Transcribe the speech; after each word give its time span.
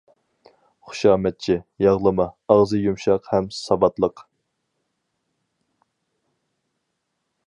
خۇشامەتچى، 0.91 1.57
ياغلىما، 1.85 2.25
ئاغزى 2.53 2.79
يۇمشاق 2.85 3.29
ھەم 3.35 3.51
ساۋاتلىق. 3.59 4.25